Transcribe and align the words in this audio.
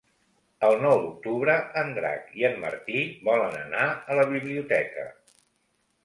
El 0.67 0.75
nou 0.83 0.93
d'octubre 1.01 1.57
en 1.81 1.91
Drac 1.97 2.31
i 2.43 2.45
en 2.49 2.57
Martí 2.63 3.03
volen 3.27 3.59
anar 3.59 3.83
a 4.13 4.17
la 4.21 4.25
biblioteca. 4.33 5.05